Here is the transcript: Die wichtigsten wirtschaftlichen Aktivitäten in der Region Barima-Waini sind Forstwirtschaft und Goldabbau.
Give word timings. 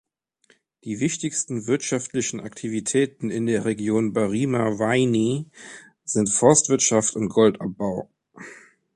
Die 0.83 0.99
wichtigsten 0.99 1.67
wirtschaftlichen 1.67 2.39
Aktivitäten 2.39 3.29
in 3.29 3.45
der 3.45 3.65
Region 3.65 4.13
Barima-Waini 4.13 5.51
sind 6.05 6.27
Forstwirtschaft 6.33 7.15
und 7.15 7.29
Goldabbau. 7.29 8.09